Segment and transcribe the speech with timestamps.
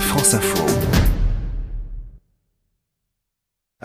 [0.00, 0.95] France Info.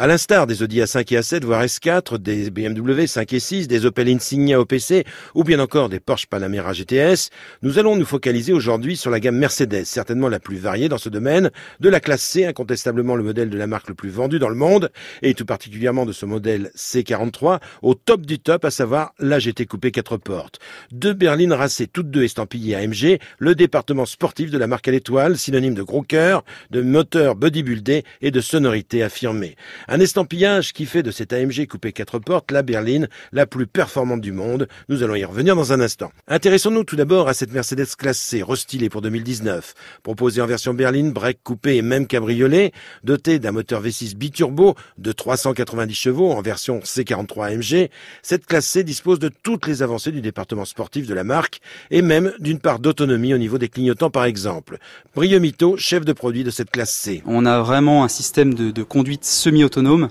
[0.02, 3.86] À l'instar des Audi A5 et A7, voire S4, des BMW 5 et 6, des
[3.86, 7.30] Opel Insignia OPC ou bien encore des Porsche Panamera GTS,
[7.62, 11.10] nous allons nous focaliser aujourd'hui sur la gamme Mercedes, certainement la plus variée dans ce
[11.10, 11.52] domaine,
[11.82, 14.56] de la classe C, incontestablement le modèle de la marque le plus vendu dans le
[14.56, 14.90] monde,
[15.22, 19.68] et tout particulièrement de ce modèle C43, au top du top, à savoir la GT
[19.68, 20.58] coupé 4 portes.
[20.92, 25.38] Deux berlines racées, toutes deux estampillées AMG, le département sportif de la marque à l'étoile,
[25.38, 29.56] synonyme de gros cœur, de moteur bodybuildé et de sonorité affirmée.
[29.94, 34.22] Un estampillage qui fait de cette AMG coupé quatre portes la berline la plus performante
[34.22, 34.70] du monde.
[34.88, 36.14] Nous allons y revenir dans un instant.
[36.30, 39.74] Intéressons-nous tout d'abord à cette Mercedes classe C restylée pour 2019.
[40.02, 42.72] Proposée en version berline, break coupé et même cabriolet,
[43.04, 47.90] dotée d'un moteur V6 biturbo de 390 chevaux en version C43 AMG,
[48.22, 52.02] cette classe C dispose de toutes les avancées du département sportif de la marque et
[52.02, 54.78] même d'une part d'autonomie au niveau des clignotants par exemple.
[55.16, 57.22] Briomito, chef de produit de cette classe C.
[57.26, 60.10] On a vraiment un système de, de conduite semi-autonome autonome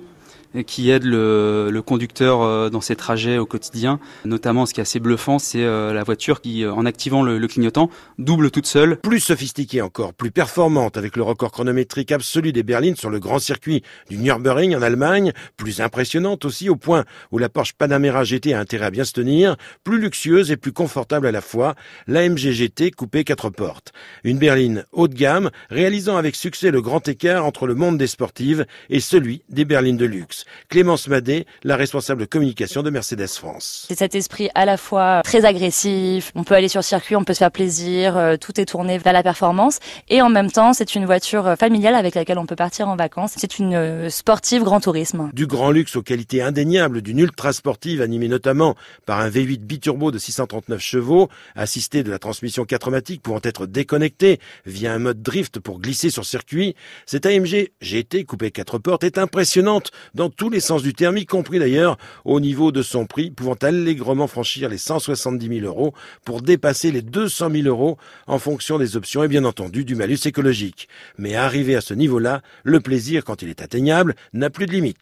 [0.66, 4.00] qui aide le, le, conducteur euh, dans ses trajets au quotidien.
[4.24, 7.38] Notamment, ce qui est assez bluffant, c'est euh, la voiture qui, euh, en activant le,
[7.38, 8.96] le, clignotant, double toute seule.
[8.96, 13.38] Plus sophistiquée encore, plus performante, avec le record chronométrique absolu des berlines sur le grand
[13.38, 18.52] circuit du Nürburgring en Allemagne, plus impressionnante aussi au point où la Porsche Panamera GT
[18.52, 21.74] a intérêt à bien se tenir, plus luxueuse et plus confortable à la fois,
[22.06, 23.92] l'AMG GT coupée quatre portes.
[24.24, 28.06] Une berline haut de gamme, réalisant avec succès le grand écart entre le monde des
[28.06, 30.39] sportives et celui des berlines de luxe.
[30.68, 33.86] Clémence Madé, la responsable de communication de Mercedes France.
[33.88, 37.34] C'est cet esprit à la fois très agressif, on peut aller sur circuit, on peut
[37.34, 40.94] se faire plaisir, euh, tout est tourné vers la performance et en même temps c'est
[40.94, 43.32] une voiture euh, familiale avec laquelle on peut partir en vacances.
[43.36, 45.30] C'est une euh, sportive grand tourisme.
[45.32, 50.10] Du grand luxe aux qualités indéniables, d'une ultra sportive animée notamment par un V8 biturbo
[50.10, 55.60] de 639 chevaux, assisté de la transmission 4matique pouvant être déconnectée via un mode drift
[55.60, 56.74] pour glisser sur circuit,
[57.06, 61.26] cette AMG GT coupée 4 portes est impressionnante dans tous les sens du terme, y
[61.26, 66.42] compris d'ailleurs au niveau de son prix, pouvant allègrement franchir les 170 000 euros pour
[66.42, 70.88] dépasser les 200 000 euros en fonction des options et bien entendu du malus écologique.
[71.18, 74.98] Mais arrivé à ce niveau-là, le plaisir, quand il est atteignable, n'a plus de limite.